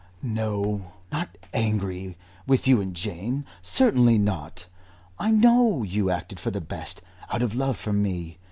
"No 0.23 0.93
not 1.11 1.37
angry 1.53 2.17
with 2.47 2.67
you 2.67 2.81
and 2.81 2.95
Jane 2.95 3.45
certainly 3.61 4.17
not. 4.17 4.65
I 5.19 5.29
know 5.29 5.83
you 5.83 6.09
acted 6.09 6.39
for 6.39 6.49
the 6.49 6.59
best, 6.59 7.03
out 7.31 7.43
of 7.43 7.53
love 7.53 7.77
for 7.77 7.93
me. 7.93 8.39